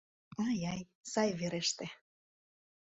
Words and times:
Ай-ай, 0.45 0.81
сай 1.11 1.29
вереште! 1.39 1.85